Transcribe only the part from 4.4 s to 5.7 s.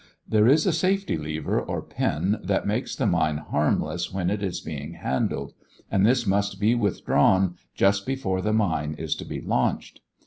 is being handled,